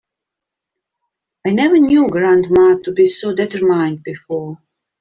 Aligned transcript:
I 1.45 1.51
never 1.51 1.77
knew 1.77 2.09
grandma 2.09 2.75
to 2.85 2.91
be 2.91 3.05
so 3.05 3.35
determined 3.35 4.01
before. 4.03 4.57